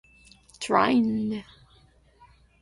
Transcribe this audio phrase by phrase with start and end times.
[0.61, 1.43] Trine!